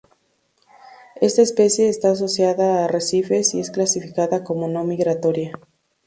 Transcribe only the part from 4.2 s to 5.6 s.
como no migratoria.